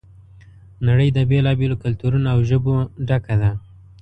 نړۍ 0.87 1.09
د 1.13 1.19
بېلا 1.29 1.51
بېلو 1.59 1.81
کلتورونو 1.83 2.27
او 2.33 2.39
ژبو 2.49 2.73
ډکه 3.07 3.35
ده. 3.41 3.51